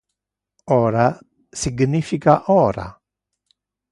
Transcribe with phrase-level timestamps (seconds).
[0.73, 1.15] Ora
[1.47, 2.87] significa ora.